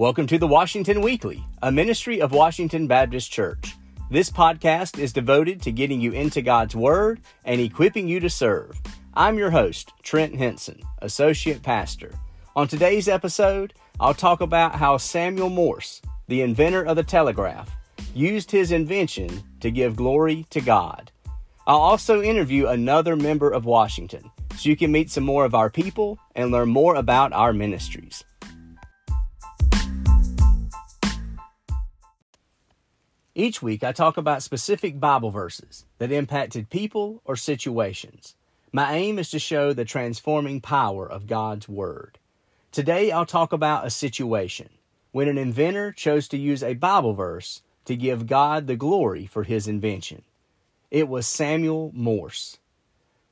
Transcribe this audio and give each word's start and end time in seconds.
Welcome 0.00 0.26
to 0.28 0.38
the 0.38 0.46
Washington 0.46 1.02
Weekly, 1.02 1.44
a 1.60 1.70
ministry 1.70 2.22
of 2.22 2.32
Washington 2.32 2.86
Baptist 2.86 3.30
Church. 3.30 3.76
This 4.10 4.30
podcast 4.30 4.98
is 4.98 5.12
devoted 5.12 5.60
to 5.60 5.72
getting 5.72 6.00
you 6.00 6.12
into 6.12 6.40
God's 6.40 6.74
Word 6.74 7.20
and 7.44 7.60
equipping 7.60 8.08
you 8.08 8.18
to 8.20 8.30
serve. 8.30 8.80
I'm 9.12 9.36
your 9.36 9.50
host, 9.50 9.92
Trent 10.02 10.34
Henson, 10.34 10.80
Associate 11.02 11.62
Pastor. 11.62 12.14
On 12.56 12.66
today's 12.66 13.08
episode, 13.08 13.74
I'll 14.00 14.14
talk 14.14 14.40
about 14.40 14.74
how 14.74 14.96
Samuel 14.96 15.50
Morse, 15.50 16.00
the 16.28 16.40
inventor 16.40 16.82
of 16.82 16.96
the 16.96 17.04
telegraph, 17.04 17.70
used 18.14 18.50
his 18.50 18.72
invention 18.72 19.42
to 19.60 19.70
give 19.70 19.96
glory 19.96 20.46
to 20.48 20.62
God. 20.62 21.12
I'll 21.66 21.76
also 21.76 22.22
interview 22.22 22.68
another 22.68 23.16
member 23.16 23.50
of 23.50 23.66
Washington 23.66 24.30
so 24.56 24.70
you 24.70 24.78
can 24.78 24.92
meet 24.92 25.10
some 25.10 25.24
more 25.24 25.44
of 25.44 25.54
our 25.54 25.68
people 25.68 26.18
and 26.34 26.50
learn 26.50 26.70
more 26.70 26.94
about 26.94 27.34
our 27.34 27.52
ministries. 27.52 28.24
Each 33.34 33.62
week, 33.62 33.84
I 33.84 33.92
talk 33.92 34.16
about 34.16 34.42
specific 34.42 34.98
Bible 34.98 35.30
verses 35.30 35.86
that 35.98 36.10
impacted 36.10 36.68
people 36.68 37.22
or 37.24 37.36
situations. 37.36 38.34
My 38.72 38.94
aim 38.94 39.20
is 39.20 39.30
to 39.30 39.38
show 39.38 39.72
the 39.72 39.84
transforming 39.84 40.60
power 40.60 41.08
of 41.08 41.28
God's 41.28 41.68
Word. 41.68 42.18
Today, 42.72 43.12
I'll 43.12 43.26
talk 43.26 43.52
about 43.52 43.86
a 43.86 43.90
situation 43.90 44.68
when 45.12 45.28
an 45.28 45.38
inventor 45.38 45.92
chose 45.92 46.26
to 46.28 46.38
use 46.38 46.64
a 46.64 46.74
Bible 46.74 47.12
verse 47.12 47.62
to 47.84 47.94
give 47.94 48.26
God 48.26 48.66
the 48.66 48.74
glory 48.74 49.26
for 49.26 49.44
his 49.44 49.68
invention. 49.68 50.22
It 50.90 51.08
was 51.08 51.28
Samuel 51.28 51.92
Morse. 51.94 52.58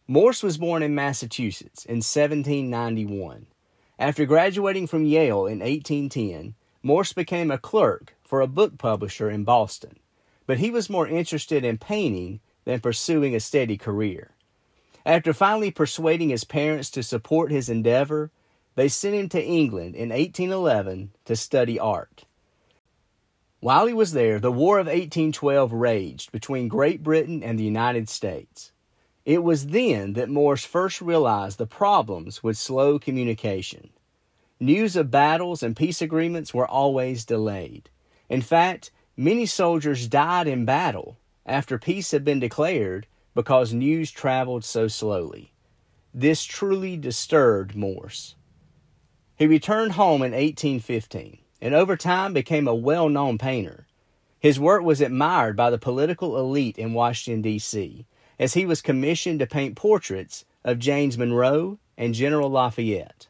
Morse 0.07 0.45
was 0.45 0.59
born 0.59 0.85
in 0.85 0.95
Massachusetts 0.95 1.85
in 1.85 1.97
1791. 1.97 3.47
After 3.99 4.27
graduating 4.27 4.87
from 4.87 5.05
Yale 5.05 5.47
in 5.47 5.59
1810, 5.59 6.55
Morse 6.89 7.13
became 7.13 7.51
a 7.51 7.59
clerk 7.59 8.17
for 8.23 8.41
a 8.41 8.47
book 8.47 8.79
publisher 8.79 9.29
in 9.29 9.45
Boston, 9.45 9.99
but 10.47 10.57
he 10.57 10.71
was 10.71 10.89
more 10.89 11.07
interested 11.07 11.63
in 11.63 11.77
painting 11.77 12.41
than 12.65 12.81
pursuing 12.81 13.35
a 13.35 13.41
steady 13.41 13.77
career. 13.77 14.31
After 15.05 15.35
finally 15.35 15.71
persuading 15.71 16.31
his 16.31 16.45
parents 16.45 16.89
to 16.93 17.03
support 17.03 17.51
his 17.51 17.69
endeavor, 17.69 18.31
they 18.75 18.89
sent 18.89 19.15
him 19.15 19.29
to 19.29 19.45
England 19.45 19.97
in 19.97 20.09
1811 20.09 21.11
to 21.27 21.37
study 21.37 21.79
art. 21.79 22.25
While 23.61 23.87
he 23.87 23.93
was 23.93 24.13
there, 24.13 24.39
the 24.39 24.51
War 24.51 24.79
of 24.79 24.87
1812 24.87 25.75
raged 25.75 26.33
between 26.33 26.69
Great 26.69 27.03
Britain 27.03 27.43
and 27.43 27.59
the 27.59 27.65
United 27.65 28.09
States. 28.09 28.73
It 29.27 29.43
was 29.43 29.67
then 29.67 30.15
that 30.15 30.31
Morse 30.31 30.65
first 30.65 31.03
realized 31.03 31.59
the 31.59 31.67
problems 31.67 32.43
with 32.43 32.57
slow 32.57 32.99
communication. 32.99 33.91
News 34.61 34.97
of 34.97 35.11
battles 35.11 35.63
and 35.63 35.77
peace 35.77 36.03
agreements 36.03 36.53
were 36.53 36.67
always 36.67 37.25
delayed. 37.25 37.91
In 38.29 38.43
fact, 38.43 38.91
many 39.17 39.47
soldiers 39.47 40.09
died 40.09 40.49
in 40.49 40.65
battle 40.65 41.17
after 41.47 41.79
peace 41.79 42.11
had 42.11 42.25
been 42.25 42.41
declared 42.41 43.07
because 43.35 43.73
news 43.73 44.11
traveled 44.11 44.65
so 44.65 44.89
slowly. 44.89 45.53
This 46.13 46.43
truly 46.43 46.97
disturbed 46.97 47.77
Morse. 47.77 48.35
He 49.37 49.47
returned 49.47 49.93
home 49.93 50.23
in 50.23 50.33
1815 50.33 51.39
and 51.61 51.75
over 51.75 51.97
time 51.97 52.33
became 52.33 52.67
a 52.67 52.75
well 52.75 53.09
known 53.09 53.39
painter. 53.39 53.87
His 54.41 54.59
work 54.59 54.83
was 54.83 55.01
admired 55.01 55.57
by 55.57 55.71
the 55.71 55.79
political 55.79 56.37
elite 56.37 56.79
in 56.79 56.95
Washington, 56.95 57.43
D.C., 57.43 58.07
as 58.39 58.55
he 58.55 58.67
was 58.67 58.83
commissioned 58.83 59.39
to 59.41 59.47
paint 59.47 59.77
portraits 59.77 60.45
of 60.65 60.79
James 60.79 61.17
Monroe 61.17 61.79
and 61.97 62.15
General 62.15 62.51
Lafayette. 62.51 63.29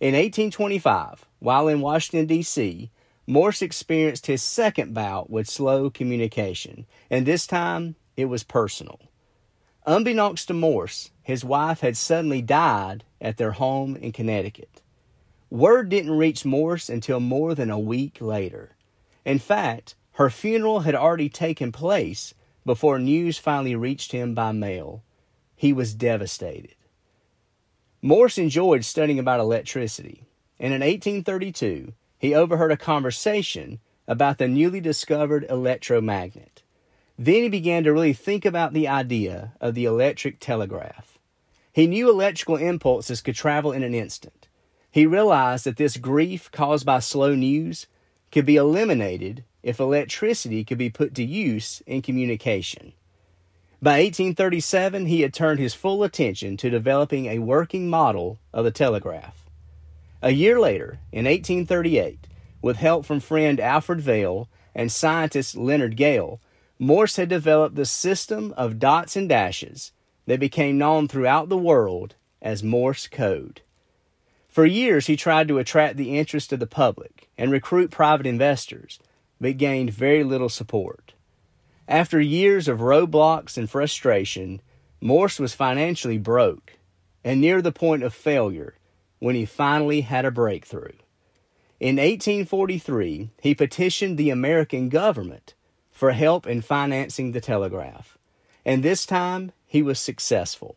In 0.00 0.14
1825, 0.14 1.26
while 1.40 1.68
in 1.68 1.82
Washington, 1.82 2.26
D.C., 2.26 2.90
Morse 3.26 3.60
experienced 3.60 4.26
his 4.26 4.42
second 4.42 4.94
bout 4.94 5.28
with 5.28 5.48
slow 5.48 5.90
communication, 5.90 6.86
and 7.10 7.26
this 7.26 7.46
time 7.46 7.96
it 8.16 8.24
was 8.24 8.42
personal. 8.42 8.98
Unbeknownst 9.84 10.48
to 10.48 10.54
Morse, 10.54 11.10
his 11.22 11.44
wife 11.44 11.80
had 11.80 11.98
suddenly 11.98 12.40
died 12.40 13.04
at 13.20 13.36
their 13.36 13.52
home 13.52 13.94
in 13.94 14.10
Connecticut. 14.12 14.80
Word 15.50 15.90
didn't 15.90 16.16
reach 16.16 16.46
Morse 16.46 16.88
until 16.88 17.20
more 17.20 17.54
than 17.54 17.70
a 17.70 17.78
week 17.78 18.22
later. 18.22 18.76
In 19.26 19.38
fact, 19.38 19.96
her 20.12 20.30
funeral 20.30 20.80
had 20.80 20.94
already 20.94 21.28
taken 21.28 21.72
place 21.72 22.32
before 22.64 22.98
news 22.98 23.36
finally 23.36 23.76
reached 23.76 24.12
him 24.12 24.34
by 24.34 24.52
mail. 24.52 25.02
He 25.56 25.74
was 25.74 25.92
devastated. 25.92 26.74
Morse 28.02 28.38
enjoyed 28.38 28.84
studying 28.84 29.18
about 29.18 29.40
electricity, 29.40 30.24
and 30.58 30.72
in 30.72 30.80
1832, 30.80 31.92
he 32.18 32.34
overheard 32.34 32.72
a 32.72 32.76
conversation 32.76 33.78
about 34.08 34.38
the 34.38 34.48
newly 34.48 34.80
discovered 34.80 35.44
electromagnet. 35.50 36.62
Then 37.18 37.42
he 37.42 37.48
began 37.50 37.84
to 37.84 37.92
really 37.92 38.14
think 38.14 38.46
about 38.46 38.72
the 38.72 38.88
idea 38.88 39.52
of 39.60 39.74
the 39.74 39.84
electric 39.84 40.40
telegraph. 40.40 41.18
He 41.72 41.86
knew 41.86 42.08
electrical 42.08 42.56
impulses 42.56 43.20
could 43.20 43.34
travel 43.34 43.70
in 43.70 43.82
an 43.82 43.94
instant. 43.94 44.48
He 44.90 45.04
realized 45.04 45.64
that 45.66 45.76
this 45.76 45.98
grief 45.98 46.50
caused 46.50 46.86
by 46.86 47.00
slow 47.00 47.34
news 47.34 47.86
could 48.32 48.46
be 48.46 48.56
eliminated 48.56 49.44
if 49.62 49.78
electricity 49.78 50.64
could 50.64 50.78
be 50.78 50.88
put 50.88 51.14
to 51.16 51.22
use 51.22 51.82
in 51.86 52.00
communication. 52.00 52.94
By 53.82 54.02
1837, 54.02 55.06
he 55.06 55.22
had 55.22 55.32
turned 55.32 55.58
his 55.58 55.72
full 55.72 56.02
attention 56.02 56.58
to 56.58 56.68
developing 56.68 57.26
a 57.26 57.38
working 57.38 57.88
model 57.88 58.38
of 58.52 58.64
the 58.64 58.70
telegraph. 58.70 59.48
A 60.20 60.32
year 60.32 60.60
later, 60.60 60.98
in 61.12 61.24
1838, 61.24 62.26
with 62.60 62.76
help 62.76 63.06
from 63.06 63.20
friend 63.20 63.58
Alfred 63.58 64.02
Vail 64.02 64.50
and 64.74 64.92
scientist 64.92 65.56
Leonard 65.56 65.96
Gale, 65.96 66.42
Morse 66.78 67.16
had 67.16 67.30
developed 67.30 67.74
the 67.74 67.86
system 67.86 68.52
of 68.54 68.78
dots 68.78 69.16
and 69.16 69.30
dashes 69.30 69.92
that 70.26 70.40
became 70.40 70.76
known 70.76 71.08
throughout 71.08 71.48
the 71.48 71.56
world 71.56 72.16
as 72.42 72.62
Morse 72.62 73.06
code. 73.06 73.62
For 74.46 74.66
years, 74.66 75.06
he 75.06 75.16
tried 75.16 75.48
to 75.48 75.58
attract 75.58 75.96
the 75.96 76.18
interest 76.18 76.52
of 76.52 76.60
the 76.60 76.66
public 76.66 77.30
and 77.38 77.50
recruit 77.50 77.90
private 77.90 78.26
investors, 78.26 78.98
but 79.40 79.56
gained 79.56 79.90
very 79.90 80.22
little 80.22 80.50
support. 80.50 81.09
After 81.90 82.20
years 82.20 82.68
of 82.68 82.78
roadblocks 82.78 83.58
and 83.58 83.68
frustration, 83.68 84.62
Morse 85.00 85.40
was 85.40 85.54
financially 85.54 86.18
broke 86.18 86.74
and 87.24 87.40
near 87.40 87.60
the 87.60 87.72
point 87.72 88.04
of 88.04 88.14
failure 88.14 88.76
when 89.18 89.34
he 89.34 89.44
finally 89.44 90.02
had 90.02 90.24
a 90.24 90.30
breakthrough. 90.30 90.92
In 91.80 91.96
1843, 91.96 93.30
he 93.42 93.54
petitioned 93.56 94.16
the 94.16 94.30
American 94.30 94.88
government 94.88 95.54
for 95.90 96.12
help 96.12 96.46
in 96.46 96.62
financing 96.62 97.32
the 97.32 97.40
telegraph, 97.40 98.16
and 98.64 98.84
this 98.84 99.04
time 99.04 99.50
he 99.66 99.82
was 99.82 99.98
successful. 99.98 100.76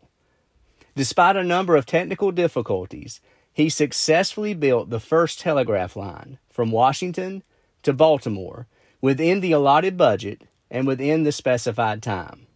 Despite 0.96 1.36
a 1.36 1.44
number 1.44 1.76
of 1.76 1.86
technical 1.86 2.32
difficulties, 2.32 3.20
he 3.52 3.68
successfully 3.68 4.52
built 4.52 4.90
the 4.90 4.98
first 4.98 5.38
telegraph 5.38 5.94
line 5.94 6.38
from 6.50 6.72
Washington 6.72 7.44
to 7.84 7.92
Baltimore 7.92 8.66
within 9.00 9.38
the 9.38 9.52
allotted 9.52 9.96
budget 9.96 10.42
and 10.74 10.88
within 10.88 11.22
the 11.22 11.30
specified 11.30 12.02
time. 12.02 12.48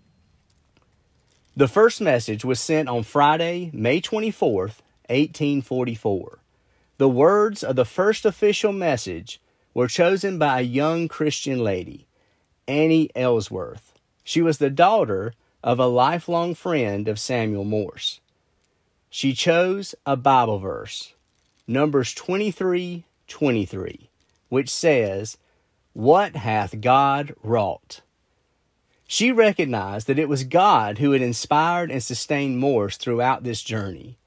The 1.56 1.69
first 1.69 2.01
message 2.01 2.45
was 2.45 2.59
sent 2.59 2.89
on 2.89 3.05
Friday, 3.05 3.71
May 3.73 4.01
24th, 4.01 4.83
1844. 5.09 6.41
The 6.99 7.09
words 7.09 7.62
of 7.62 7.77
the 7.77 7.84
first 7.84 8.27
official 8.27 8.73
message 8.73 9.41
were 9.73 9.87
chosen 9.87 10.37
by 10.37 10.59
a 10.59 10.65
young 10.65 11.07
Christian 11.07 11.61
lady, 11.62 12.09
Annie 12.67 13.09
Ellsworth. 13.15 13.93
She 14.25 14.43
was 14.43 14.59
the 14.59 14.69
daughter 14.69 15.33
of 15.62 15.78
a 15.78 15.87
lifelong 15.87 16.57
friend 16.57 17.07
of 17.07 17.21
Samuel 17.21 17.65
Morse. 17.65 18.21
She 19.10 19.33
chose 19.33 19.95
a 20.04 20.16
Bible 20.16 20.59
verse, 20.59 21.15
Numbers 21.69 22.13
23 22.15 23.04
23, 23.28 24.10
which 24.48 24.71
says, 24.71 25.39
What 25.92 26.34
hath 26.34 26.81
God 26.81 27.34
wrought? 27.45 28.01
She 29.10 29.33
recognized 29.33 30.07
that 30.07 30.19
it 30.19 30.28
was 30.28 30.45
God 30.45 30.99
who 30.99 31.13
had 31.13 31.22
inspired 31.22 31.91
and 31.91 32.03
sustained 32.03 32.59
Morse 32.59 32.99
throughout 32.99 33.43
this 33.43 33.63
journey. 33.63 34.19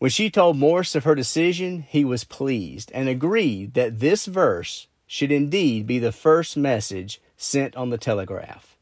When 0.00 0.10
she 0.10 0.28
told 0.28 0.58
Morse 0.58 0.96
of 0.96 1.04
her 1.04 1.14
decision, 1.14 1.84
he 1.88 2.04
was 2.04 2.24
pleased 2.24 2.90
and 2.92 3.08
agreed 3.08 3.74
that 3.74 4.00
this 4.00 4.26
verse 4.26 4.88
should 5.06 5.30
indeed 5.30 5.86
be 5.86 6.00
the 6.00 6.10
first 6.10 6.56
message 6.56 7.20
sent 7.36 7.76
on 7.76 7.90
the 7.90 7.96
telegraph. 7.96 8.76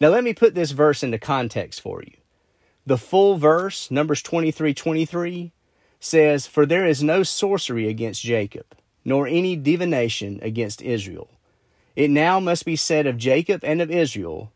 Now, 0.00 0.08
let 0.08 0.24
me 0.24 0.32
put 0.32 0.54
this 0.54 0.70
verse 0.70 1.02
into 1.02 1.18
context 1.18 1.82
for 1.82 2.02
you. 2.02 2.16
The 2.86 2.96
full 2.96 3.36
verse, 3.36 3.90
Numbers 3.90 4.22
23 4.22 4.72
23, 4.72 5.52
says, 6.00 6.46
For 6.46 6.64
there 6.64 6.86
is 6.86 7.02
no 7.02 7.22
sorcery 7.22 7.88
against 7.88 8.22
Jacob, 8.22 8.74
nor 9.04 9.26
any 9.26 9.54
divination 9.54 10.40
against 10.40 10.80
Israel. 10.80 11.28
It 12.00 12.10
now 12.10 12.40
must 12.40 12.64
be 12.64 12.76
said 12.76 13.06
of 13.06 13.18
Jacob 13.18 13.62
and 13.62 13.82
of 13.82 13.90
Israel, 13.90 14.54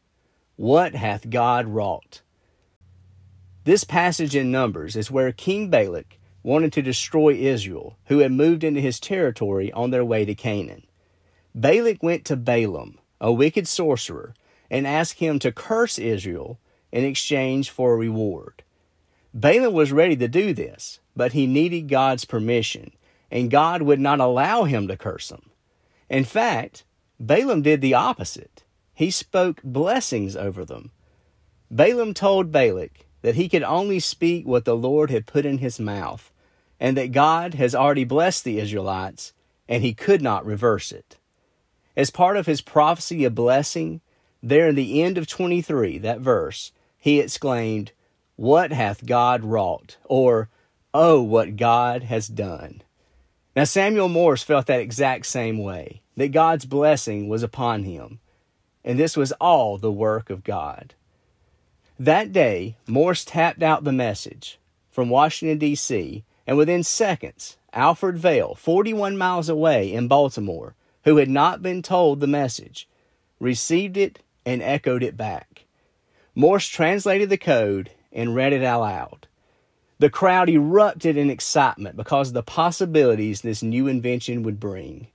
What 0.56 0.94
hath 0.94 1.28
God 1.28 1.66
wrought? 1.66 2.22
This 3.64 3.84
passage 3.84 4.34
in 4.34 4.50
Numbers 4.50 4.96
is 4.96 5.10
where 5.10 5.30
King 5.30 5.68
Balak 5.68 6.18
wanted 6.42 6.72
to 6.72 6.80
destroy 6.80 7.34
Israel, 7.34 7.98
who 8.06 8.20
had 8.20 8.32
moved 8.32 8.64
into 8.64 8.80
his 8.80 8.98
territory 8.98 9.70
on 9.72 9.90
their 9.90 10.06
way 10.06 10.24
to 10.24 10.34
Canaan. 10.34 10.86
Balak 11.54 12.02
went 12.02 12.24
to 12.24 12.36
Balaam, 12.36 12.98
a 13.20 13.30
wicked 13.30 13.68
sorcerer, 13.68 14.34
and 14.70 14.86
asked 14.86 15.18
him 15.18 15.38
to 15.40 15.52
curse 15.52 15.98
Israel 15.98 16.58
in 16.92 17.04
exchange 17.04 17.68
for 17.68 17.92
a 17.92 17.98
reward. 17.98 18.62
Balaam 19.34 19.74
was 19.74 19.92
ready 19.92 20.16
to 20.16 20.28
do 20.28 20.54
this, 20.54 20.98
but 21.14 21.32
he 21.32 21.46
needed 21.46 21.90
God's 21.90 22.24
permission, 22.24 22.92
and 23.30 23.50
God 23.50 23.82
would 23.82 24.00
not 24.00 24.18
allow 24.18 24.64
him 24.64 24.88
to 24.88 24.96
curse 24.96 25.28
them. 25.28 25.50
In 26.08 26.24
fact, 26.24 26.84
Balaam 27.20 27.62
did 27.62 27.80
the 27.80 27.94
opposite. 27.94 28.64
He 28.92 29.10
spoke 29.10 29.60
blessings 29.62 30.36
over 30.36 30.64
them. 30.64 30.90
Balaam 31.70 32.14
told 32.14 32.52
Balak 32.52 33.06
that 33.22 33.34
he 33.34 33.48
could 33.48 33.62
only 33.62 33.98
speak 34.00 34.46
what 34.46 34.64
the 34.64 34.76
Lord 34.76 35.10
had 35.10 35.26
put 35.26 35.46
in 35.46 35.58
his 35.58 35.80
mouth, 35.80 36.30
and 36.78 36.96
that 36.96 37.12
God 37.12 37.54
has 37.54 37.74
already 37.74 38.04
blessed 38.04 38.44
the 38.44 38.58
Israelites, 38.58 39.32
and 39.68 39.82
he 39.82 39.94
could 39.94 40.20
not 40.22 40.44
reverse 40.44 40.92
it. 40.92 41.16
As 41.96 42.10
part 42.10 42.36
of 42.36 42.46
his 42.46 42.60
prophecy 42.60 43.24
of 43.24 43.34
blessing, 43.34 44.00
there 44.42 44.68
in 44.68 44.74
the 44.74 45.02
end 45.02 45.16
of 45.16 45.26
23, 45.26 45.98
that 45.98 46.20
verse, 46.20 46.72
he 46.98 47.20
exclaimed, 47.20 47.92
What 48.36 48.72
hath 48.72 49.06
God 49.06 49.44
wrought? 49.44 49.96
Or, 50.04 50.48
Oh, 50.92 51.22
what 51.22 51.56
God 51.56 52.04
has 52.04 52.28
done. 52.28 52.82
Now, 53.56 53.64
Samuel 53.64 54.08
Morse 54.08 54.42
felt 54.42 54.66
that 54.66 54.80
exact 54.80 55.26
same 55.26 55.58
way, 55.58 56.02
that 56.16 56.32
God's 56.32 56.64
blessing 56.64 57.28
was 57.28 57.42
upon 57.42 57.84
him, 57.84 58.18
and 58.84 58.98
this 58.98 59.16
was 59.16 59.32
all 59.32 59.78
the 59.78 59.92
work 59.92 60.28
of 60.28 60.42
God. 60.42 60.94
That 61.98 62.32
day, 62.32 62.76
Morse 62.88 63.24
tapped 63.24 63.62
out 63.62 63.84
the 63.84 63.92
message 63.92 64.58
from 64.90 65.08
Washington, 65.08 65.58
D.C., 65.58 66.24
and 66.46 66.56
within 66.56 66.82
seconds, 66.82 67.56
Alfred 67.72 68.18
Vail, 68.18 68.54
41 68.54 69.16
miles 69.16 69.48
away 69.48 69.92
in 69.92 70.08
Baltimore, 70.08 70.74
who 71.04 71.16
had 71.18 71.30
not 71.30 71.62
been 71.62 71.80
told 71.80 72.20
the 72.20 72.26
message, 72.26 72.88
received 73.38 73.96
it 73.96 74.18
and 74.44 74.62
echoed 74.62 75.02
it 75.02 75.16
back. 75.16 75.64
Morse 76.34 76.66
translated 76.66 77.30
the 77.30 77.38
code 77.38 77.90
and 78.12 78.34
read 78.34 78.52
it 78.52 78.62
aloud. 78.62 79.28
The 79.98 80.10
crowd 80.10 80.48
erupted 80.48 81.16
in 81.16 81.30
excitement 81.30 81.96
because 81.96 82.28
of 82.28 82.34
the 82.34 82.42
possibilities 82.42 83.40
this 83.40 83.62
new 83.62 83.86
invention 83.86 84.42
would 84.42 84.58
bring. 84.58 85.08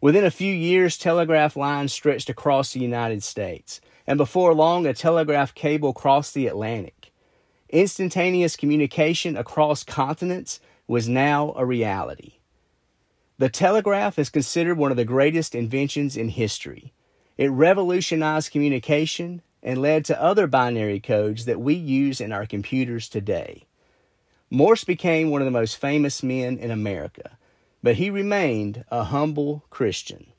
Within 0.00 0.24
a 0.24 0.30
few 0.30 0.54
years, 0.54 0.96
telegraph 0.96 1.56
lines 1.56 1.92
stretched 1.92 2.28
across 2.28 2.72
the 2.72 2.80
United 2.80 3.22
States, 3.22 3.80
and 4.06 4.16
before 4.16 4.54
long, 4.54 4.86
a 4.86 4.94
telegraph 4.94 5.54
cable 5.54 5.92
crossed 5.92 6.34
the 6.34 6.46
Atlantic. 6.46 7.12
Instantaneous 7.70 8.54
communication 8.54 9.36
across 9.36 9.82
continents 9.82 10.60
was 10.86 11.08
now 11.08 11.52
a 11.56 11.64
reality. 11.64 12.34
The 13.38 13.48
telegraph 13.48 14.16
is 14.18 14.30
considered 14.30 14.78
one 14.78 14.92
of 14.92 14.96
the 14.96 15.04
greatest 15.04 15.56
inventions 15.56 16.16
in 16.16 16.28
history. 16.28 16.92
It 17.36 17.50
revolutionized 17.50 18.52
communication 18.52 19.42
and 19.60 19.82
led 19.82 20.04
to 20.04 20.22
other 20.22 20.46
binary 20.46 21.00
codes 21.00 21.46
that 21.46 21.60
we 21.60 21.74
use 21.74 22.20
in 22.20 22.30
our 22.30 22.46
computers 22.46 23.08
today. 23.08 23.64
Morse 24.50 24.84
became 24.84 25.30
one 25.30 25.40
of 25.40 25.46
the 25.46 25.50
most 25.50 25.76
famous 25.76 26.22
men 26.22 26.58
in 26.58 26.70
America, 26.70 27.38
but 27.82 27.96
he 27.96 28.10
remained 28.10 28.84
a 28.90 29.04
humble 29.04 29.64
Christian. 29.70 30.32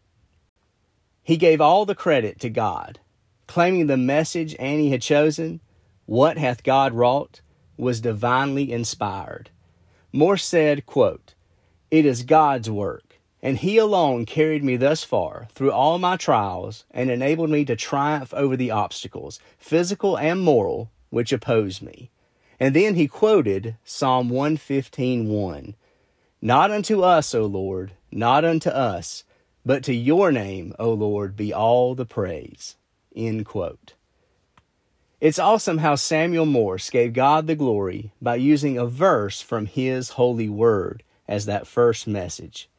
He 1.24 1.38
gave 1.38 1.60
all 1.60 1.86
the 1.86 1.96
credit 1.96 2.40
to 2.42 2.50
God, 2.50 3.00
claiming 3.48 3.88
the 3.88 3.98
message 3.98 4.56
Annie 4.60 4.92
had 4.92 5.02
chosen, 5.02 5.60
What 6.06 6.38
hath 6.38 6.64
God 6.64 6.94
wrought, 6.94 7.42
was 7.78 8.00
divinely 8.02 8.72
inspired. 8.72 9.50
Morse 10.14 10.46
said, 10.46 10.86
quote, 10.86 11.34
It 11.92 12.06
is 12.06 12.24
God's 12.24 12.70
work, 12.70 13.20
and 13.42 13.58
He 13.58 13.78
alone 13.78 14.26
carried 14.26 14.64
me 14.64 14.78
thus 14.78 15.04
far 15.04 15.48
through 15.52 15.72
all 15.72 15.98
my 15.98 16.16
trials 16.16 16.86
and 16.92 17.10
enabled 17.10 17.50
me 17.50 17.66
to 17.66 17.76
triumph 17.76 18.34
over 18.34 18.56
the 18.56 18.72
obstacles, 18.72 19.40
physical 19.58 20.18
and 20.18 20.42
moral, 20.42 20.92
which 21.10 21.34
opposed 21.34 21.82
me. 21.82 22.12
And 22.60 22.76
then 22.76 22.96
he 22.96 23.08
quoted 23.08 23.76
Psalm 23.84 24.30
115:1. 24.30 25.76
Not 26.42 26.72
unto 26.72 27.02
us, 27.02 27.34
O 27.34 27.46
Lord, 27.46 27.94
not 28.12 28.46
unto 28.46 28.70
us, 28.70 29.24
but 29.66 29.84
to 29.84 29.94
your 29.94 30.32
name, 30.32 30.74
O 30.78 30.94
Lord, 30.94 31.36
be 31.36 31.54
all 31.54 31.96
the 31.96 32.06
praise. 32.06 32.76
End 33.16 33.46
quote. 33.46 33.94
It's 35.20 35.40
awesome 35.40 35.80
how 35.80 35.96
Samuel 35.96 36.46
Morse 36.46 36.90
gave 36.90 37.14
God 37.14 37.48
the 37.48 37.56
glory 37.56 38.12
by 38.22 38.36
using 38.36 38.78
a 38.78 38.86
verse 38.86 39.42
from 39.42 39.66
His 39.66 40.10
holy 40.10 40.50
word 40.50 41.04
as 41.28 41.46
that 41.46 41.66
first 41.66 42.06
message. 42.06 42.70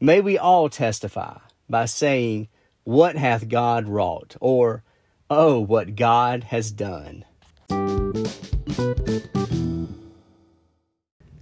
May 0.00 0.20
we 0.20 0.36
all 0.36 0.68
testify 0.68 1.38
by 1.70 1.84
saying, 1.84 2.48
What 2.84 3.16
hath 3.16 3.48
God 3.48 3.88
wrought? 3.88 4.36
or, 4.40 4.82
Oh, 5.30 5.60
what 5.60 5.96
God 5.96 6.44
has 6.44 6.70
done. 6.70 7.24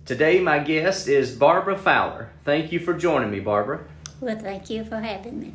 Today, 0.06 0.39
my 0.39 0.59
guest 0.59 1.09
is 1.09 1.35
Barbara 1.35 1.79
Fowler. 1.79 2.29
Thank 2.45 2.73
you 2.73 2.79
for 2.79 2.93
joining 2.93 3.31
me, 3.31 3.41
Barbara. 3.41 3.87
Well, 4.21 4.39
thank 4.39 4.69
you 4.69 4.85
for 4.85 5.01
having 5.01 5.41
me. 5.41 5.55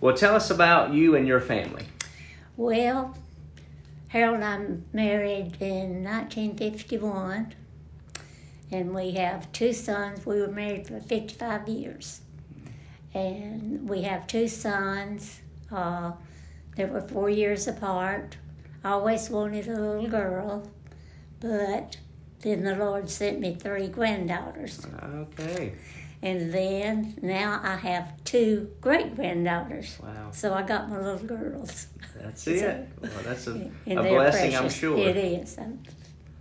Well, 0.00 0.16
tell 0.16 0.36
us 0.36 0.48
about 0.48 0.94
you 0.94 1.16
and 1.16 1.26
your 1.26 1.40
family. 1.40 1.86
Well, 2.56 3.16
Harold 4.10 4.42
and 4.42 4.44
I 4.44 4.96
married 4.96 5.56
in 5.60 6.04
1951, 6.04 7.52
and 8.70 8.94
we 8.94 9.10
have 9.12 9.50
two 9.50 9.72
sons. 9.72 10.24
We 10.24 10.40
were 10.40 10.46
married 10.46 10.86
for 10.86 11.00
55 11.00 11.68
years, 11.68 12.20
and 13.12 13.88
we 13.88 14.02
have 14.02 14.28
two 14.28 14.46
sons. 14.46 15.40
Uh, 15.68 16.12
they 16.76 16.84
were 16.84 17.00
four 17.00 17.28
years 17.28 17.66
apart. 17.66 18.36
I 18.84 18.90
always 18.90 19.28
wanted 19.30 19.66
a 19.66 19.80
little 19.80 20.08
girl, 20.08 20.70
but 21.40 21.96
then 22.40 22.64
the 22.64 22.74
Lord 22.74 23.10
sent 23.10 23.40
me 23.40 23.54
three 23.54 23.88
granddaughters. 23.88 24.86
Okay. 25.02 25.74
And 26.22 26.52
then 26.52 27.14
now 27.22 27.60
I 27.62 27.76
have 27.76 28.12
two 28.24 28.70
great 28.80 29.16
granddaughters. 29.16 29.96
Wow. 30.02 30.30
So 30.32 30.52
I 30.52 30.62
got 30.62 30.90
my 30.90 30.98
little 30.98 31.26
girls. 31.26 31.86
That's 32.16 32.46
it. 32.46 32.88
Well, 33.00 33.10
that's 33.24 33.46
a, 33.46 33.70
a 33.86 33.94
blessing, 33.94 34.56
I'm 34.56 34.68
sure. 34.68 34.98
It 34.98 35.16
is. 35.16 35.58
I'm 35.58 35.82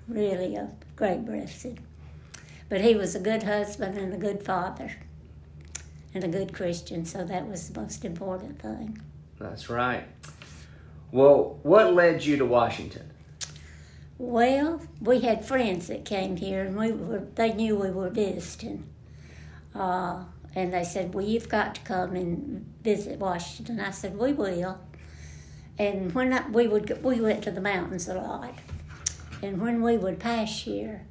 really 0.07 0.55
a 0.55 0.69
great 0.95 1.25
blessing. 1.25 1.79
But 2.67 2.81
he 2.81 2.95
was 2.95 3.15
a 3.15 3.19
good 3.19 3.43
husband 3.43 3.97
and 3.97 4.13
a 4.13 4.17
good 4.17 4.43
father 4.43 4.91
and 6.13 6.23
a 6.23 6.27
good 6.27 6.53
Christian, 6.53 7.05
so 7.05 7.23
that 7.23 7.47
was 7.47 7.69
the 7.69 7.79
most 7.79 8.03
important 8.03 8.59
thing. 8.59 9.01
That's 9.39 9.69
right. 9.69 10.03
Well, 11.11 11.59
what 11.63 11.93
led 11.93 12.23
you 12.23 12.37
to 12.37 12.45
Washington? 12.45 13.11
Well, 14.19 14.81
we 14.99 15.21
had 15.21 15.45
friends 15.45 15.87
that 15.87 16.03
came 16.03 16.35
here, 16.35 16.65
and 16.65 16.75
we 16.75 16.91
were, 16.91 17.25
they 17.35 17.53
knew 17.53 17.77
we 17.77 17.89
were 17.89 18.09
visiting. 18.09 18.85
Uh, 19.73 20.25
and 20.53 20.73
they 20.73 20.83
said, 20.83 21.13
Well, 21.13 21.25
you've 21.25 21.47
got 21.47 21.75
to 21.75 21.81
come 21.81 22.17
and 22.17 22.65
visit 22.83 23.17
Washington. 23.17 23.79
I 23.79 23.91
said, 23.91 24.17
We 24.17 24.33
will. 24.33 24.77
And 25.77 26.13
when 26.13 26.33
I, 26.33 26.45
we 26.49 26.67
would, 26.67 27.01
we 27.01 27.21
went 27.21 27.45
to 27.45 27.51
the 27.51 27.61
mountains 27.61 28.09
a 28.09 28.15
lot. 28.15 28.55
And 29.41 29.61
when 29.61 29.81
we 29.81 29.97
would 29.97 30.19
pass 30.19 30.63
here, 30.63 31.05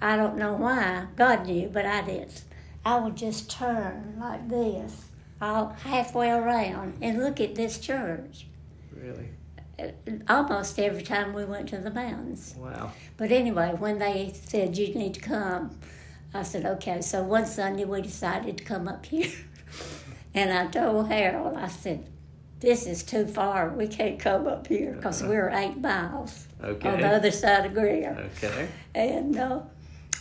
I 0.00 0.16
don't 0.16 0.36
know 0.36 0.52
why, 0.52 1.06
God 1.16 1.46
knew, 1.46 1.68
but 1.68 1.84
I 1.84 2.02
didn't. 2.02 2.44
I 2.86 3.00
would 3.00 3.16
just 3.16 3.50
turn 3.50 4.18
like 4.20 4.48
this, 4.48 5.06
all 5.42 5.70
halfway 5.82 6.30
around, 6.30 6.98
and 7.00 7.18
look 7.18 7.40
at 7.40 7.56
this 7.56 7.78
church. 7.78 8.46
Really? 8.94 9.30
Almost 10.28 10.78
every 10.78 11.02
time 11.02 11.32
we 11.32 11.44
went 11.44 11.68
to 11.70 11.78
the 11.78 11.90
mountains. 11.90 12.54
Wow. 12.56 12.92
But 13.16 13.32
anyway, 13.32 13.74
when 13.78 13.98
they 13.98 14.32
said 14.34 14.76
you 14.78 14.94
need 14.94 15.14
to 15.14 15.20
come, 15.20 15.78
I 16.32 16.42
said 16.42 16.64
okay. 16.66 17.00
So 17.00 17.22
one 17.22 17.46
Sunday 17.46 17.84
we 17.84 18.02
decided 18.02 18.58
to 18.58 18.64
come 18.64 18.88
up 18.88 19.06
here, 19.06 19.30
and 20.34 20.52
I 20.52 20.66
told 20.68 21.08
Harold, 21.08 21.56
I 21.56 21.68
said, 21.68 22.08
"This 22.60 22.86
is 22.86 23.02
too 23.02 23.26
far. 23.26 23.68
We 23.70 23.86
can't 23.86 24.18
come 24.18 24.46
up 24.46 24.66
here 24.66 24.92
because 24.94 25.22
we're 25.22 25.50
eight 25.50 25.78
miles 25.78 26.46
Okay. 26.62 26.88
on 26.88 27.00
the 27.00 27.08
other 27.08 27.30
side 27.30 27.66
of 27.66 27.74
Greer." 27.74 28.30
Okay. 28.36 28.68
And 28.94 29.36
uh, 29.36 29.60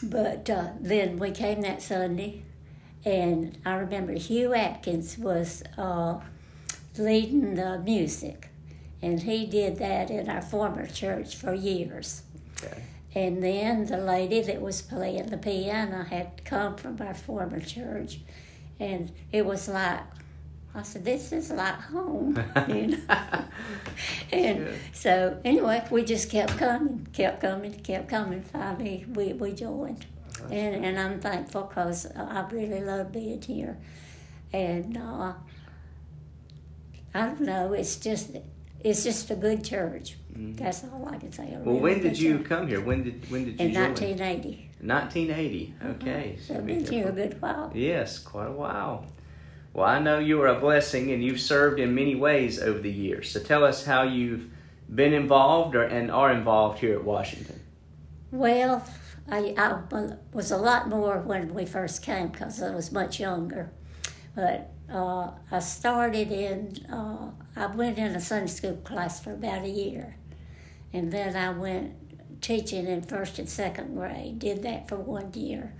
but 0.03 0.50
uh, 0.50 0.69
then 0.79 1.17
we 1.19 1.31
came 1.31 1.62
that 1.62 1.81
Sunday, 1.81 2.43
and 3.05 3.57
I 3.65 3.75
remember 3.75 4.13
Hugh 4.13 4.53
Atkins 4.53 5.17
was 5.17 5.63
uh, 5.77 6.19
leading 6.98 7.55
the 7.55 7.79
music, 7.79 8.50
and 9.03 9.19
he 9.22 9.45
did 9.45 9.77
that 9.77 10.10
in 10.10 10.29
our 10.29 10.41
former 10.41 10.88
church 10.88 11.36
for 11.36 11.53
years. 11.53 12.24
Okay. 12.63 12.81
And 13.15 13.43
then 13.43 13.86
the 13.86 13.98
lady 13.98 14.41
that 14.41 14.60
was 14.62 14.81
playing 14.81 15.27
the 15.27 15.38
piano 15.38 16.03
had 16.03 16.43
come 16.45 16.75
from 16.77 17.00
our 17.01 17.13
former 17.13 17.60
church, 17.60 18.19
and 18.79 19.12
it 19.31 19.45
was 19.45 19.67
like, 19.67 20.00
I 20.74 20.81
said, 20.83 21.05
"This 21.05 21.31
is 21.31 21.51
like 21.51 21.79
home," 21.93 22.41
you 22.67 22.88
know. 23.07 23.45
and 24.31 24.57
Good. 24.65 24.79
so 24.93 25.38
anyway, 25.45 25.86
we 25.91 26.03
just 26.03 26.31
kept 26.31 26.57
coming, 26.57 27.05
kept 27.13 27.41
coming, 27.41 27.74
kept 27.81 28.07
coming. 28.10 28.41
Finally, 28.41 29.05
we 29.13 29.33
we 29.33 29.51
joined. 29.53 30.05
and, 30.50 30.83
and 30.86 31.00
I'm 31.00 31.19
thankful 31.19 31.63
because 31.63 32.07
I 32.15 32.48
really 32.51 32.81
love 32.81 33.12
being 33.12 33.41
here. 33.41 33.77
And 34.51 34.98
uh, 34.98 35.33
I 37.13 37.25
don't 37.27 37.41
know, 37.41 37.74
it's 37.74 37.95
just 37.98 38.31
it's 38.84 39.04
just 39.04 39.30
a 39.32 39.36
good 39.36 39.63
church. 39.63 40.18
Mm-hmm. 40.34 40.63
That's 40.63 40.84
all 40.84 41.08
I 41.10 41.18
can 41.18 41.32
say. 41.32 41.56
Well, 41.60 41.80
when 41.80 42.02
did 42.02 42.20
you 42.20 42.38
church. 42.40 42.48
come 42.48 42.68
here? 42.68 42.82
When 42.82 43.04
did 43.04 43.30
when 43.32 43.46
did 43.46 43.60
you 43.60 43.68
In 43.68 43.74
join? 43.74 43.84
1980. 43.84 44.70
1980. 44.82 45.74
Okay. 45.86 46.34
Uh-huh. 46.34 46.44
So 46.46 46.56
I've 46.56 46.66
been 46.66 46.86
here 46.86 47.08
a 47.08 47.12
good 47.12 47.42
while. 47.42 47.72
Yes, 47.74 48.20
quite 48.20 48.48
a 48.48 48.52
while. 48.52 49.06
Well, 49.74 49.86
I 49.88 50.00
know 50.00 50.20
you 50.20 50.42
are 50.42 50.48
a 50.48 50.60
blessing 50.60 51.12
and 51.12 51.24
you've 51.24 51.40
served 51.42 51.80
in 51.80 51.96
many 51.96 52.16
ways 52.16 52.62
over 52.62 52.80
the 52.80 52.92
years. 52.92 53.32
So 53.32 53.40
tell 53.40 53.63
us 53.63 53.86
how 53.86 54.04
you've 54.04 54.50
been 54.94 55.13
involved 55.13 55.75
or, 55.75 55.84
and 55.84 56.12
are 56.12 56.32
involved 56.32 56.80
here 56.80 56.94
at 56.94 57.04
Washington. 57.04 57.60
Well, 58.32 58.86
I, 59.30 59.56
I 59.58 59.80
was 60.32 60.52
a 60.52 60.58
lot 60.58 60.90
more 60.90 61.20
when 61.20 61.54
we 61.54 61.66
first 61.66 62.04
came 62.04 62.28
because 62.28 62.62
I 62.62 62.75
was 62.75 62.92
much 62.92 63.20
younger. 63.20 63.72
But 64.36 64.73
uh, 64.92 65.32
I 65.52 65.60
started 65.60 66.32
in, 66.32 66.86
uh, 66.92 67.32
I 67.56 67.68
went 67.68 67.98
in 67.98 68.16
a 68.16 68.20
Sunday 68.20 68.48
school 68.48 68.78
class 68.78 69.20
for 69.24 69.34
about 69.34 69.63
a 69.63 69.70
year. 69.70 70.18
And 70.92 71.12
then 71.12 71.36
I 71.36 71.50
went 71.52 72.42
teaching 72.42 72.88
in 72.88 73.02
first 73.02 73.40
and 73.40 73.50
second 73.50 73.96
grade, 73.96 74.40
did 74.40 74.63
that 74.63 74.88
for 74.88 74.98
one 74.98 75.34
year. 75.34 75.74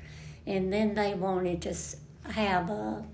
And 0.45 0.74
then 0.74 0.95
they 0.95 1.13
wanted 1.13 1.62
to 1.63 1.75
have 2.31 2.69
a 2.69 3.05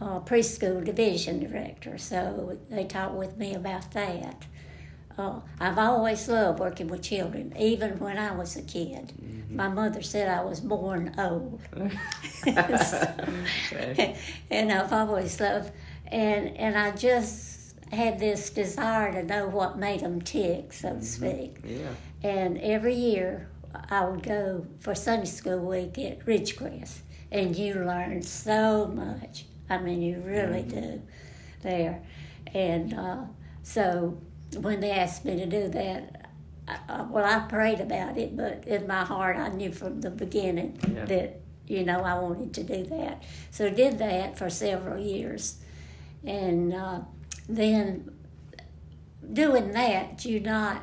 uh, 0.00 0.20
preschool 0.20 0.84
division 0.84 1.40
director, 1.40 1.96
so 1.96 2.58
they 2.70 2.84
talked 2.84 3.14
with 3.14 3.36
me 3.36 3.54
about 3.54 3.92
that. 3.92 4.46
Uh, 5.18 5.40
I've 5.60 5.78
always 5.78 6.28
loved 6.28 6.60
working 6.60 6.88
with 6.88 7.02
children, 7.02 7.54
even 7.58 7.98
when 7.98 8.18
I 8.18 8.32
was 8.32 8.56
a 8.56 8.62
kid. 8.62 9.12
Mm-hmm. 9.22 9.56
My 9.56 9.68
mother 9.68 10.02
said 10.02 10.28
I 10.28 10.42
was 10.42 10.60
born 10.60 11.14
old. 11.18 11.60
okay. 12.46 14.16
And 14.50 14.72
I've 14.72 14.92
always 14.92 15.40
loved, 15.40 15.72
and, 16.06 16.56
and 16.56 16.78
I 16.78 16.92
just 16.92 17.74
had 17.92 18.18
this 18.18 18.48
desire 18.50 19.12
to 19.12 19.22
know 19.22 19.46
what 19.48 19.78
made 19.78 20.00
them 20.00 20.22
tick, 20.22 20.72
so 20.72 20.88
to 20.88 20.94
mm-hmm. 20.94 21.04
speak. 21.04 21.58
Yeah. 21.64 21.94
And 22.22 22.58
every 22.58 22.94
year 22.94 23.48
I 23.90 24.04
would 24.04 24.22
go 24.22 24.66
for 24.80 24.94
Sunday 24.94 25.26
School 25.26 25.58
week 25.58 25.98
at 25.98 26.24
Ridgecrest, 26.24 27.00
and 27.30 27.56
you 27.56 27.74
learn 27.74 28.22
so 28.22 28.86
much. 28.86 29.44
I 29.68 29.78
mean, 29.78 30.02
you 30.02 30.22
really 30.24 30.62
mm-hmm. 30.62 30.80
do 30.80 31.02
there. 31.62 32.02
And 32.54 32.94
uh, 32.94 33.24
so 33.62 34.18
when 34.56 34.80
they 34.80 34.90
asked 34.90 35.24
me 35.24 35.36
to 35.36 35.46
do 35.46 35.68
that, 35.68 36.30
I, 36.68 37.02
well, 37.02 37.24
I 37.24 37.46
prayed 37.48 37.80
about 37.80 38.16
it, 38.16 38.36
but 38.36 38.66
in 38.66 38.86
my 38.86 39.04
heart, 39.04 39.36
I 39.36 39.48
knew 39.48 39.72
from 39.72 40.00
the 40.00 40.10
beginning 40.10 40.78
yeah. 40.94 41.04
that, 41.06 41.40
you 41.66 41.84
know, 41.84 42.00
I 42.00 42.14
wanted 42.18 42.54
to 42.54 42.62
do 42.62 42.84
that. 42.84 43.22
So 43.50 43.66
I 43.66 43.70
did 43.70 43.98
that 43.98 44.38
for 44.38 44.48
several 44.48 44.98
years. 45.02 45.58
And 46.24 46.72
uh, 46.72 47.00
then 47.48 48.10
doing 49.32 49.72
that, 49.72 50.24
you're 50.24 50.40
not 50.40 50.82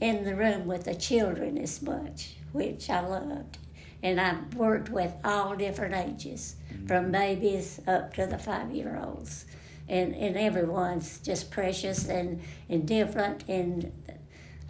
in 0.00 0.24
the 0.24 0.34
room 0.34 0.66
with 0.66 0.84
the 0.84 0.94
children 0.94 1.58
as 1.58 1.82
much, 1.82 2.36
which 2.52 2.88
I 2.88 3.00
loved 3.00 3.58
and 4.02 4.20
I've 4.20 4.54
worked 4.54 4.88
with 4.88 5.12
all 5.24 5.54
different 5.56 5.94
ages, 5.94 6.56
mm-hmm. 6.72 6.86
from 6.86 7.12
babies 7.12 7.80
up 7.86 8.14
to 8.14 8.26
the 8.26 8.38
five 8.38 8.72
year 8.72 9.00
olds. 9.02 9.46
And, 9.90 10.14
and 10.14 10.36
everyone's 10.36 11.18
just 11.18 11.50
precious 11.50 12.08
and, 12.08 12.40
and 12.68 12.86
different 12.86 13.44
and 13.48 13.92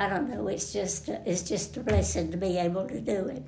I 0.00 0.09
don't 0.09 0.31
know, 0.31 0.49
it's 0.49 0.73
just 0.73 1.11
it's 1.11 1.43
just 1.43 1.77
a 1.77 1.81
blessing 1.81 2.31
to 2.31 2.39
be 2.39 2.57
able 2.57 2.89
to 2.89 3.00
do 3.03 3.27
it. 3.27 3.45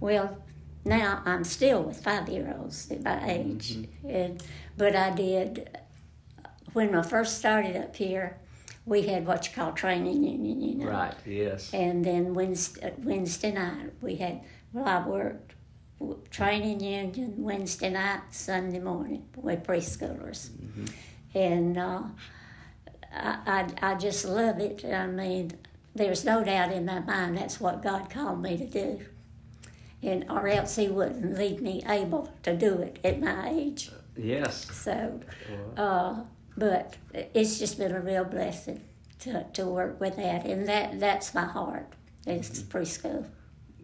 Well, 0.00 0.36
now 0.84 1.22
I'm 1.24 1.44
still 1.44 1.84
with 1.84 2.02
five 2.02 2.28
year 2.28 2.52
olds 2.58 2.90
at 2.90 3.04
my 3.04 3.30
age. 3.30 3.76
Mm-hmm. 3.76 4.10
And 4.10 4.42
but 4.76 4.96
I 4.96 5.10
did 5.10 5.78
when 6.72 6.96
I 6.96 7.02
first 7.02 7.38
started 7.38 7.76
up 7.76 7.94
here, 7.94 8.38
we 8.84 9.02
had 9.02 9.24
what 9.24 9.46
you 9.46 9.54
call 9.54 9.70
training 9.70 10.24
union, 10.24 10.60
you 10.60 10.74
know. 10.74 10.86
Right, 10.90 11.14
yes. 11.24 11.72
And 11.72 12.04
then 12.04 12.34
Wednesday, 12.34 12.92
Wednesday 12.98 13.52
night 13.52 13.92
we 14.02 14.16
had 14.16 14.40
well, 14.72 14.84
I 14.84 15.06
worked 15.06 15.43
training 16.30 16.80
union 16.80 17.34
Wednesday 17.38 17.90
night, 17.90 18.22
Sunday 18.30 18.80
morning 18.80 19.24
with 19.36 19.62
preschoolers. 19.64 20.50
Mm-hmm. 20.50 20.84
And 21.36 21.78
uh, 21.78 22.02
I, 23.12 23.66
I, 23.80 23.92
I 23.92 23.94
just 23.94 24.24
love 24.24 24.60
it. 24.60 24.84
I 24.84 25.06
mean, 25.06 25.52
there's 25.94 26.24
no 26.24 26.44
doubt 26.44 26.72
in 26.72 26.84
my 26.84 27.00
mind 27.00 27.38
that's 27.38 27.60
what 27.60 27.82
God 27.82 28.10
called 28.10 28.42
me 28.42 28.56
to 28.56 28.66
do. 28.66 29.00
And 30.02 30.24
or 30.28 30.48
else 30.48 30.76
He 30.76 30.88
wouldn't 30.88 31.38
leave 31.38 31.60
me 31.60 31.82
able 31.88 32.32
to 32.42 32.56
do 32.56 32.78
it 32.78 32.98
at 33.04 33.20
my 33.20 33.48
age. 33.48 33.90
Yes. 34.16 34.70
So, 34.70 35.20
uh, 35.76 36.22
but 36.56 36.96
it's 37.12 37.58
just 37.58 37.78
been 37.78 37.92
a 37.92 38.00
real 38.00 38.24
blessing 38.24 38.80
to, 39.20 39.44
to 39.54 39.66
work 39.66 40.00
with 40.00 40.16
that, 40.16 40.44
and 40.44 40.68
that 40.68 41.00
that's 41.00 41.34
my 41.34 41.44
heart. 41.44 41.86
It's 42.26 42.60
mm-hmm. 42.60 42.78
preschool. 42.78 43.26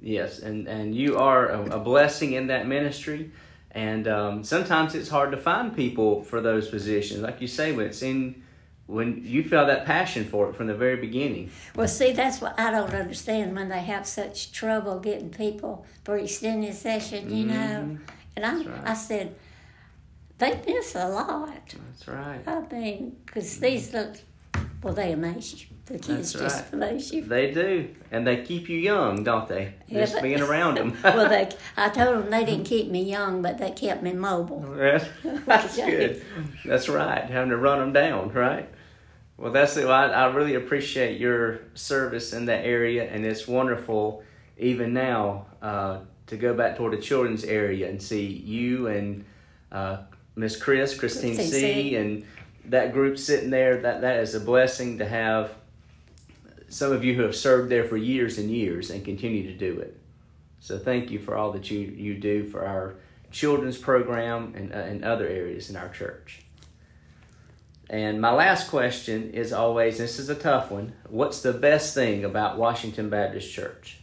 Yes, 0.02 0.38
and, 0.38 0.66
and 0.66 0.94
you 0.94 1.18
are 1.18 1.48
a, 1.48 1.76
a 1.76 1.78
blessing 1.78 2.32
in 2.32 2.46
that 2.48 2.66
ministry. 2.66 3.32
And 3.72 4.08
um, 4.08 4.44
sometimes 4.44 4.94
it's 4.94 5.08
hard 5.08 5.30
to 5.30 5.36
find 5.36 5.74
people 5.74 6.24
for 6.24 6.40
those 6.40 6.68
positions. 6.68 7.20
Like 7.20 7.40
you 7.40 7.46
say, 7.46 7.72
when 7.72 7.86
it's 7.86 8.02
in, 8.02 8.42
when 8.86 9.22
you 9.24 9.44
feel 9.44 9.66
that 9.66 9.86
passion 9.86 10.24
for 10.24 10.50
it 10.50 10.56
from 10.56 10.66
the 10.66 10.74
very 10.74 10.96
beginning. 10.96 11.50
Well, 11.76 11.86
see, 11.86 12.12
that's 12.12 12.40
what 12.40 12.58
I 12.58 12.72
don't 12.72 12.92
understand 12.92 13.54
when 13.54 13.68
they 13.68 13.80
have 13.80 14.06
such 14.06 14.50
trouble 14.50 14.98
getting 14.98 15.30
people 15.30 15.86
for 16.04 16.18
extended 16.18 16.74
session, 16.74 17.34
you 17.34 17.44
mm-hmm. 17.44 17.54
know. 17.54 17.98
And 18.36 18.44
I, 18.44 18.56
right. 18.56 18.80
I 18.84 18.94
said, 18.94 19.36
they 20.38 20.60
miss 20.66 20.94
a 20.96 21.06
lot. 21.06 21.50
That's 21.66 22.08
right. 22.08 22.40
I 22.46 22.60
mean, 22.72 23.16
because 23.24 23.60
these 23.60 23.92
look, 23.92 24.16
well, 24.82 24.94
they 24.94 25.12
amaze 25.12 25.60
you. 25.60 25.76
The 25.86 25.98
kids 25.98 26.32
That's 26.32 26.54
just 26.54 26.72
right. 26.72 27.12
you. 27.12 27.24
They 27.24 27.50
do, 27.50 27.90
and 28.12 28.24
they 28.24 28.44
keep 28.44 28.68
you 28.68 28.78
young, 28.78 29.24
don't 29.24 29.48
they? 29.48 29.74
Yeah, 29.88 30.00
just 30.00 30.14
but, 30.14 30.22
being 30.22 30.40
around 30.40 30.76
them. 30.76 30.96
well, 31.04 31.28
they, 31.28 31.50
I 31.76 31.88
told 31.88 32.16
them 32.22 32.30
they 32.30 32.44
didn't 32.44 32.64
keep 32.64 32.90
me 32.90 33.02
young, 33.02 33.42
but 33.42 33.58
they 33.58 33.72
kept 33.72 34.02
me 34.02 34.12
mobile. 34.12 34.60
That's, 34.76 35.04
that's 35.46 35.76
good. 35.76 36.22
That's 36.64 36.88
right. 36.88 37.24
Having 37.24 37.50
to 37.50 37.56
run 37.56 37.80
them 37.80 37.92
down, 37.92 38.32
right? 38.32 38.68
Well, 39.36 39.52
that's 39.52 39.76
it. 39.78 39.86
I, 39.86 40.10
I 40.10 40.26
really 40.26 40.54
appreciate 40.54 41.18
your 41.18 41.60
service 41.74 42.34
in 42.34 42.44
that 42.46 42.64
area, 42.64 43.10
and 43.10 43.24
it's 43.24 43.48
wonderful, 43.48 44.22
even 44.58 44.92
now, 44.92 45.46
uh, 45.62 46.00
to 46.26 46.36
go 46.36 46.52
back 46.54 46.76
toward 46.76 46.92
the 46.92 47.00
children's 47.00 47.44
area 47.44 47.88
and 47.88 48.00
see 48.00 48.26
you 48.26 48.88
and 48.88 49.24
uh, 49.72 50.02
Miss 50.36 50.60
Chris, 50.60 50.96
Christine 50.96 51.36
C, 51.36 51.44
C, 51.46 51.96
and 51.96 52.24
that 52.66 52.92
group 52.92 53.18
sitting 53.18 53.50
there. 53.50 53.78
That 53.78 54.00
that 54.02 54.20
is 54.20 54.34
a 54.34 54.40
blessing 54.40 54.98
to 54.98 55.06
have 55.06 55.52
some 56.68 56.92
of 56.92 57.04
you 57.04 57.14
who 57.14 57.22
have 57.22 57.36
served 57.36 57.70
there 57.70 57.84
for 57.84 57.96
years 57.96 58.38
and 58.38 58.50
years 58.50 58.90
and 58.90 59.04
continue 59.04 59.42
to 59.42 59.54
do 59.54 59.80
it. 59.80 59.98
So 60.60 60.78
thank 60.78 61.10
you 61.10 61.18
for 61.18 61.36
all 61.36 61.52
that 61.52 61.70
you, 61.70 61.80
you 61.80 62.14
do 62.14 62.44
for 62.44 62.64
our 62.64 62.94
children's 63.32 63.78
program 63.78 64.54
and, 64.56 64.72
uh, 64.72 64.76
and 64.76 65.04
other 65.04 65.26
areas 65.26 65.68
in 65.70 65.76
our 65.76 65.88
church. 65.88 66.42
And 67.88 68.20
my 68.20 68.30
last 68.30 68.70
question 68.70 69.32
is 69.32 69.52
always 69.52 69.98
this 69.98 70.20
is 70.20 70.28
a 70.28 70.34
tough 70.34 70.70
one. 70.70 70.92
What's 71.08 71.42
the 71.42 71.52
best 71.52 71.92
thing 71.92 72.24
about 72.24 72.56
Washington 72.56 73.10
Baptist 73.10 73.52
Church? 73.52 73.99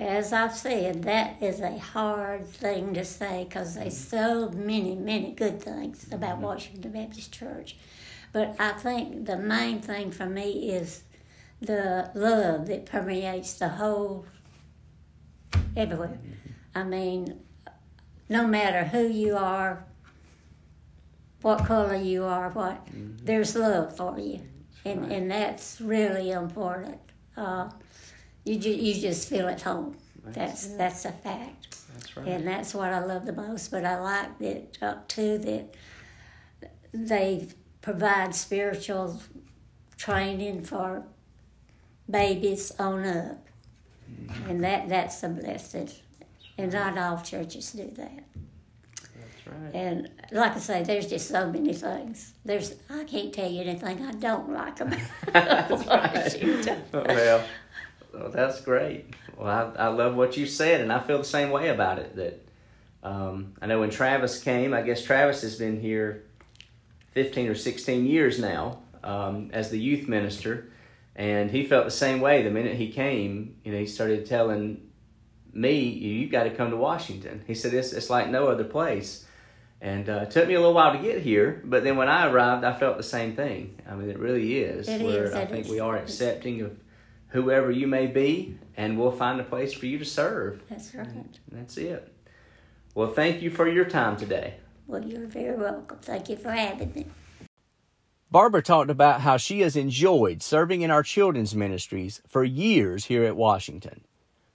As 0.00 0.32
I've 0.32 0.56
said, 0.56 1.02
that 1.02 1.42
is 1.42 1.60
a 1.60 1.76
hard 1.78 2.46
thing 2.46 2.94
to 2.94 3.04
say 3.04 3.44
because 3.46 3.74
there's 3.74 3.98
so 3.98 4.48
many, 4.48 4.94
many 4.94 5.32
good 5.32 5.62
things 5.62 6.06
about 6.10 6.36
mm-hmm. 6.36 6.44
Washington 6.44 6.92
Baptist 6.92 7.32
Church. 7.32 7.76
But 8.32 8.56
I 8.58 8.72
think 8.72 9.26
the 9.26 9.36
main 9.36 9.82
thing 9.82 10.10
for 10.10 10.24
me 10.24 10.70
is 10.70 11.02
the 11.60 12.10
love 12.14 12.66
that 12.68 12.86
permeates 12.86 13.52
the 13.54 13.68
whole 13.68 14.24
everywhere. 15.76 16.18
I 16.74 16.84
mean, 16.84 17.38
no 18.26 18.46
matter 18.46 18.84
who 18.84 19.06
you 19.06 19.36
are, 19.36 19.84
what 21.42 21.66
color 21.66 21.96
you 21.96 22.24
are, 22.24 22.48
what 22.48 22.86
mm-hmm. 22.86 23.22
there's 23.22 23.54
love 23.54 23.94
for 23.94 24.18
you, 24.18 24.40
and 24.86 25.02
right. 25.02 25.12
and 25.12 25.30
that's 25.30 25.78
really 25.78 26.30
important. 26.30 27.00
Uh, 27.36 27.68
you 28.50 28.58
ju- 28.58 28.70
you 28.70 29.00
just 29.00 29.28
feel 29.28 29.48
at 29.48 29.62
home. 29.62 29.96
That's 30.24 30.66
that's, 30.66 30.76
that's 30.76 31.04
a 31.04 31.12
fact. 31.12 31.76
That's 31.94 32.16
right. 32.16 32.28
And 32.28 32.46
that's 32.46 32.74
what 32.74 32.92
I 32.92 33.04
love 33.04 33.24
the 33.24 33.32
most. 33.32 33.70
But 33.70 33.84
I 33.84 34.00
like 34.00 34.38
that 34.38 34.78
uh, 34.82 34.94
too 35.06 35.38
that 35.38 35.74
they 36.92 37.48
provide 37.80 38.34
spiritual 38.34 39.22
training 39.96 40.64
for 40.64 41.04
babies 42.10 42.72
on 42.78 43.04
up. 43.04 43.46
Mm-hmm. 44.10 44.50
And 44.50 44.64
that, 44.64 44.88
that's 44.88 45.22
a 45.22 45.28
blessing. 45.28 45.90
And 46.58 46.72
not 46.72 46.98
all 46.98 47.18
churches 47.22 47.70
do 47.72 47.90
that. 47.96 48.24
That's 48.94 49.46
right. 49.46 49.74
And 49.74 50.10
like 50.32 50.56
I 50.56 50.58
say, 50.58 50.82
there's 50.82 51.06
just 51.06 51.28
so 51.28 51.50
many 51.50 51.72
things. 51.72 52.34
There's 52.44 52.74
I 52.90 53.04
can't 53.04 53.32
tell 53.32 53.50
you 53.50 53.62
anything 53.62 54.04
I 54.04 54.12
don't 54.12 54.50
like 54.50 54.80
about 54.80 54.98
That's 55.32 55.86
right. 55.86 56.92
well, 56.92 57.44
Well, 58.20 58.30
that's 58.30 58.60
great. 58.60 59.14
Well, 59.36 59.48
I, 59.78 59.84
I 59.84 59.88
love 59.88 60.14
what 60.14 60.36
you 60.36 60.46
said, 60.46 60.80
and 60.80 60.92
I 60.92 61.00
feel 61.00 61.18
the 61.18 61.24
same 61.24 61.50
way 61.50 61.68
about 61.68 61.98
it. 61.98 62.16
That 62.16 62.46
um, 63.02 63.54
I 63.60 63.66
know 63.66 63.80
when 63.80 63.90
Travis 63.90 64.42
came, 64.42 64.74
I 64.74 64.82
guess 64.82 65.02
Travis 65.02 65.42
has 65.42 65.56
been 65.56 65.80
here 65.80 66.24
15 67.12 67.48
or 67.48 67.54
16 67.54 68.06
years 68.06 68.38
now 68.38 68.80
um, 69.02 69.50
as 69.52 69.70
the 69.70 69.78
youth 69.78 70.08
minister, 70.08 70.70
and 71.16 71.50
he 71.50 71.66
felt 71.66 71.86
the 71.86 71.90
same 71.90 72.20
way 72.20 72.42
the 72.42 72.50
minute 72.50 72.76
he 72.76 72.90
came. 72.90 73.56
You 73.64 73.72
know, 73.72 73.78
he 73.78 73.86
started 73.86 74.26
telling 74.26 74.82
me, 75.52 75.80
"You 75.80 76.28
got 76.28 76.44
to 76.44 76.50
come 76.50 76.70
to 76.70 76.76
Washington." 76.76 77.42
He 77.46 77.54
said, 77.54 77.72
"It's 77.72 77.92
it's 77.92 78.10
like 78.10 78.28
no 78.28 78.48
other 78.48 78.64
place." 78.64 79.26
And 79.82 80.10
uh, 80.10 80.24
it 80.24 80.30
took 80.30 80.46
me 80.46 80.52
a 80.52 80.58
little 80.58 80.74
while 80.74 80.92
to 80.92 80.98
get 80.98 81.22
here, 81.22 81.62
but 81.64 81.82
then 81.84 81.96
when 81.96 82.06
I 82.06 82.30
arrived, 82.30 82.64
I 82.64 82.78
felt 82.78 82.98
the 82.98 83.02
same 83.02 83.34
thing. 83.34 83.80
I 83.88 83.94
mean, 83.94 84.10
it 84.10 84.18
really 84.18 84.58
is. 84.58 84.86
It 84.86 85.00
where 85.00 85.24
is, 85.24 85.32
I 85.32 85.46
think 85.46 85.64
is. 85.64 85.70
we 85.70 85.80
are 85.80 85.96
accepting 85.96 86.60
of 86.60 86.76
whoever 87.30 87.70
you 87.70 87.86
may 87.86 88.06
be, 88.06 88.56
and 88.76 88.98
we'll 88.98 89.10
find 89.10 89.40
a 89.40 89.44
place 89.44 89.72
for 89.72 89.86
you 89.86 89.98
to 89.98 90.04
serve. 90.04 90.62
That's 90.68 90.94
right. 90.94 91.06
And 91.06 91.38
that's 91.50 91.76
it. 91.76 92.12
Well, 92.94 93.10
thank 93.12 93.40
you 93.42 93.50
for 93.50 93.68
your 93.68 93.84
time 93.84 94.16
today. 94.16 94.54
Well, 94.86 95.04
you're 95.04 95.26
very 95.26 95.56
welcome. 95.56 95.98
Thank 96.02 96.28
you 96.28 96.36
for 96.36 96.50
having 96.50 96.92
me. 96.92 97.06
Barbara 98.32 98.62
talked 98.62 98.90
about 98.90 99.22
how 99.22 99.36
she 99.36 99.60
has 99.60 99.76
enjoyed 99.76 100.42
serving 100.42 100.82
in 100.82 100.90
our 100.90 101.02
children's 101.02 101.54
ministries 101.54 102.20
for 102.28 102.44
years 102.44 103.06
here 103.06 103.24
at 103.24 103.36
Washington. 103.36 104.02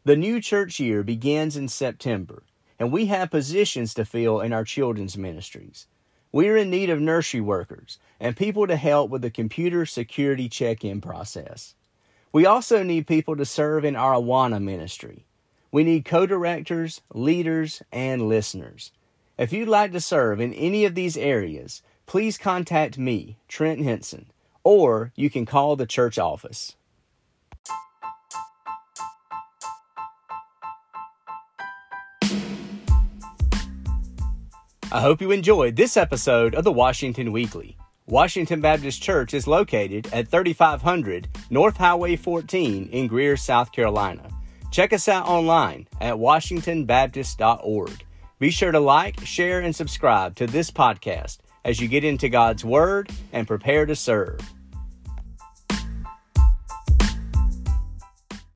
The 0.05 0.15
new 0.15 0.39
church 0.39 0.79
year 0.79 1.03
begins 1.03 1.57
in 1.57 1.67
September, 1.67 2.43
and 2.79 2.91
we 2.91 3.07
have 3.07 3.31
positions 3.31 3.93
to 3.95 4.05
fill 4.05 4.39
in 4.39 4.53
our 4.53 4.63
children's 4.63 5.17
ministries. 5.17 5.87
We 6.31 6.47
are 6.49 6.57
in 6.57 6.69
need 6.69 6.89
of 6.89 7.01
nursery 7.01 7.41
workers 7.41 7.97
and 8.19 8.37
people 8.37 8.67
to 8.67 8.75
help 8.75 9.09
with 9.09 9.21
the 9.21 9.29
computer 9.29 9.85
security 9.85 10.47
check 10.47 10.83
in 10.83 11.01
process. 11.01 11.75
We 12.35 12.45
also 12.45 12.83
need 12.83 13.07
people 13.07 13.37
to 13.37 13.45
serve 13.45 13.85
in 13.85 13.95
our 13.95 14.15
Awana 14.15 14.61
ministry. 14.61 15.25
We 15.71 15.85
need 15.85 16.03
co 16.03 16.25
directors, 16.25 16.99
leaders, 17.13 17.81
and 17.93 18.27
listeners. 18.27 18.91
If 19.37 19.53
you'd 19.53 19.69
like 19.69 19.93
to 19.93 20.01
serve 20.01 20.41
in 20.41 20.53
any 20.53 20.83
of 20.83 20.95
these 20.95 21.15
areas, 21.15 21.81
please 22.05 22.37
contact 22.37 22.97
me, 22.97 23.37
Trent 23.47 23.79
Henson, 23.79 24.25
or 24.65 25.13
you 25.15 25.29
can 25.29 25.45
call 25.45 25.77
the 25.77 25.85
church 25.85 26.19
office. 26.19 26.75
I 34.91 34.99
hope 34.99 35.21
you 35.21 35.31
enjoyed 35.31 35.77
this 35.77 35.95
episode 35.95 36.53
of 36.53 36.65
the 36.65 36.73
Washington 36.73 37.31
Weekly. 37.31 37.77
Washington 38.07 38.61
Baptist 38.61 39.01
Church 39.01 39.33
is 39.33 39.47
located 39.47 40.07
at 40.13 40.27
3500 40.27 41.27
North 41.49 41.77
Highway 41.77 42.15
14 42.15 42.89
in 42.91 43.07
Greer, 43.07 43.35
South 43.35 43.71
Carolina. 43.71 44.29
Check 44.69 44.93
us 44.93 45.07
out 45.07 45.25
online 45.25 45.87
at 45.99 46.13
washingtonbaptist.org. 46.13 48.05
Be 48.37 48.51
sure 48.51 48.71
to 48.71 48.79
like, 48.79 49.25
share, 49.25 49.61
and 49.61 49.75
subscribe 49.75 50.35
to 50.35 50.45
this 50.45 50.69
podcast 50.69 51.39
as 51.63 51.79
you 51.79 51.87
get 51.87 52.03
into 52.03 52.29
God's 52.29 52.63
Word 52.63 53.09
and 53.33 53.47
prepare 53.47 53.87
to 53.87 53.95
serve. 53.95 54.39